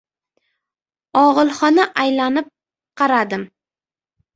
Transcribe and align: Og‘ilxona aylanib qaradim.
Og‘ilxona 1.21 1.87
aylanib 2.07 2.51
qaradim. 3.05 3.51